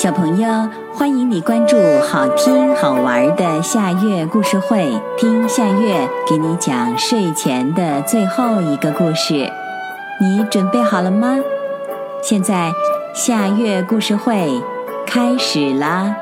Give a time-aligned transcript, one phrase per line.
[0.00, 0.48] 小朋友，
[0.94, 1.76] 欢迎你关注
[2.10, 9.52] 好听好玩的夏月故事会，听夏月给你讲睡前的最后一个故事。
[10.18, 11.36] 你准备好了吗？
[12.22, 12.72] 现在
[13.12, 14.62] 夏月故事会
[15.06, 16.16] 开始啦！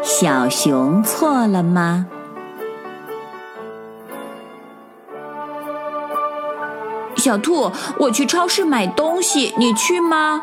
[0.00, 2.06] 小熊错了吗？
[7.16, 10.40] 小兔，我去超市买东西，你去吗？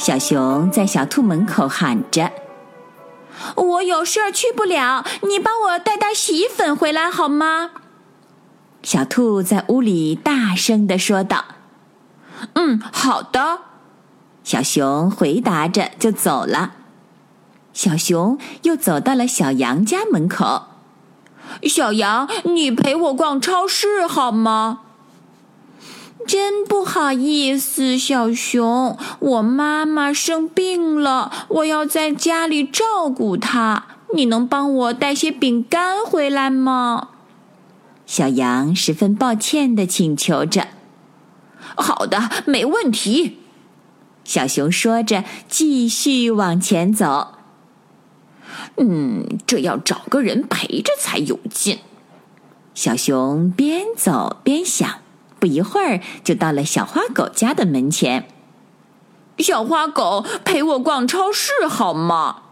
[0.00, 2.32] 小熊在小兔门口喊着
[3.54, 7.72] ：“我有事儿去不了，你帮我带袋洗衣粉回来好吗？”
[8.82, 11.44] 小兔在屋里大声的说道
[12.56, 13.58] ：“嗯，好的。”
[14.42, 16.72] 小熊回答着就走了。
[17.74, 20.62] 小熊又走到了小羊家门口
[21.68, 24.80] ：“小羊，你陪我逛超市好吗？”
[26.26, 33.86] 真不好意思，小熊，我妈妈生病了，我要在家里照顾她。
[34.14, 37.08] 你能帮我带些饼干回来吗？
[38.06, 40.68] 小羊十分抱歉的请求着。
[41.76, 43.38] 好的，没问题。
[44.24, 47.34] 小熊说着，继续往前走。
[48.76, 51.78] 嗯，这要找个人陪着才有劲。
[52.74, 54.98] 小熊边走边想。
[55.40, 58.28] 不一会儿，就到了小花狗家的门前。
[59.38, 62.42] 小花狗，陪我逛超市好吗？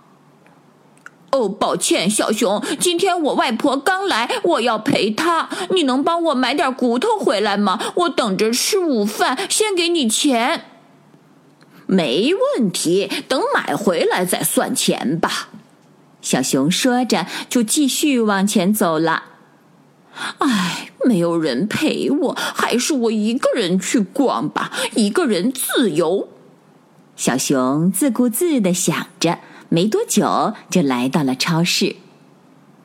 [1.30, 5.50] 哦，抱歉，小熊，今天我外婆刚来，我要陪她。
[5.68, 7.78] 你能帮我买点骨头回来吗？
[7.96, 10.64] 我等着吃午饭，先给你钱。
[11.84, 15.50] 没问题，等买回来再算钱吧。
[16.22, 19.24] 小熊说着，就继续往前走了。
[20.38, 20.67] 唉，
[21.04, 24.72] 没有人陪我，还是我一个人去逛吧。
[24.94, 26.28] 一个人自由。
[27.16, 29.38] 小熊自顾自的想着，
[29.68, 31.96] 没多久就来到了超市。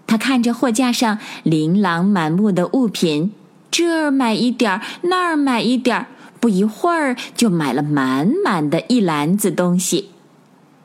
[0.07, 3.31] 他看着货架上琳琅满目的物品，
[3.71, 6.07] 这儿买一点儿，那儿买一点儿，
[6.39, 10.09] 不一会儿就买了满满的一篮子东西。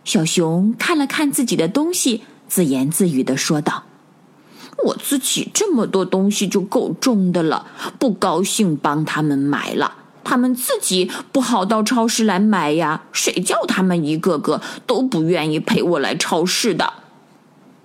[0.05, 3.85] 小熊看了看自己的东西，自言自语的说道。
[4.85, 7.67] 我自己这么多东西就够重的了，
[7.99, 16.93] 不高兴帮他们买了，他们自己不好到超市来买呀，谁叫他们一个个都不愿意陪我来超市的。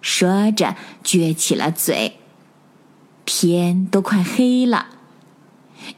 [0.01, 2.19] 说着撅起了嘴。
[3.25, 4.87] 天都快黑了，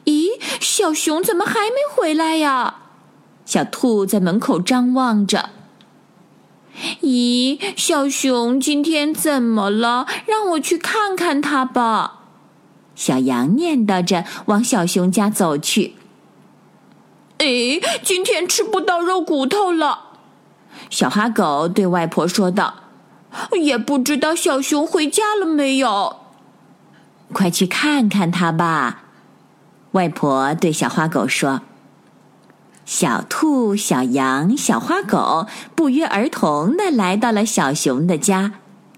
[0.05, 0.27] 咦，
[0.59, 2.75] 小熊怎么还没回来呀？
[3.45, 5.49] 小兔在门口张望着。
[7.05, 10.07] 咦，小熊今天怎么了？
[10.25, 12.21] 让我去看看它吧。
[12.95, 15.93] 小羊念叨着往小熊家走去。
[17.37, 19.99] 哎，今天吃不到肉骨头了。
[20.89, 22.73] 小花狗对外婆说道
[23.61, 26.15] ：“也不知道小熊回家了没有。”
[27.31, 29.03] 快去看看它吧。
[29.91, 31.61] 外婆对小花狗说。
[32.85, 38.53] 小兔、小羊、小花狗不约而同的来到了小熊的家，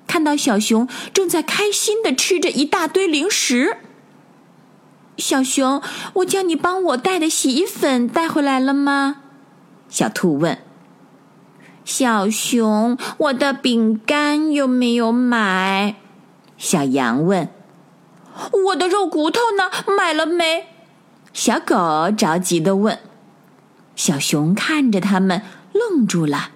[0.05, 3.77] 看到小熊正在开心的吃着一大堆零食。
[5.17, 5.81] 小熊，
[6.15, 9.21] 我叫你帮我带的洗衣粉带回来了吗？
[9.89, 10.59] 小兔问。
[11.85, 15.95] 小熊，我的饼干有没有买？
[16.57, 17.49] 小羊问。
[18.65, 19.71] 我的肉骨头呢？
[19.97, 20.67] 买了没？
[21.31, 22.99] 小狗着急的问。
[23.97, 25.41] 小熊看着他们，
[25.73, 26.51] 愣住了。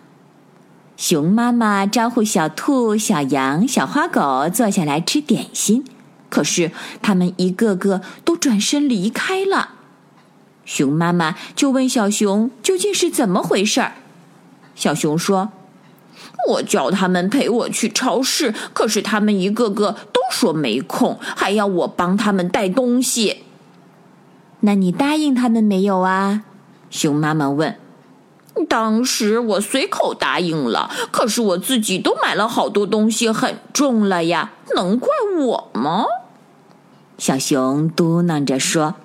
[0.96, 5.84] 熊妈妈招呼小兔、小羊、小花狗坐下来吃点心，
[6.30, 6.72] 可是
[7.02, 9.70] 他们一个个都转身离开了。
[10.64, 13.94] 熊妈妈就问小熊：“究竟是怎么回事儿？”
[14.76, 15.52] 小熊说
[16.50, 23.38] ：“我叫他们陪我去超市，可是他们一个个都说没空，还要我帮他们带东西。
[24.60, 26.44] 那你答应他们没有啊？”
[26.92, 27.76] 熊妈妈问
[28.70, 35.10] ：“当时我随口答应了，可是我自己都买了好多东西，很重了呀，能怪
[35.40, 36.06] 我吗？”
[37.18, 38.96] 小熊嘟囔着说。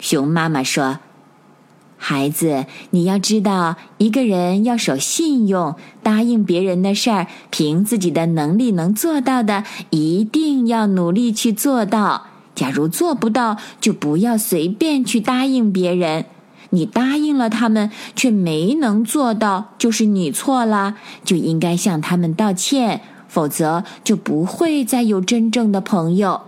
[0.00, 0.98] 熊妈妈说
[1.96, 12.26] ：“孩子，你要知道，一个人要守信用，答应别人的事儿，凭自己的能力能做到的，一定要努力去做到。
[12.56, 16.24] 假如做不到，就不要随便去答应别人。”
[16.74, 26.40] 你答应了他们，却没能做到，就是你错了，就应该向他们道歉，否则就不会再有真正的朋友。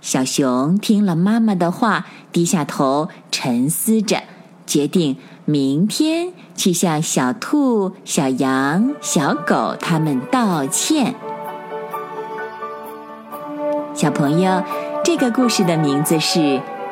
[0.00, 4.22] 小熊听了妈妈的话，低下头沉思着，
[4.66, 11.14] 决定明天去向小兔、小羊、小狗他们道歉。
[13.94, 14.64] 小朋友，
[15.04, 16.38] 这个故事的名字是《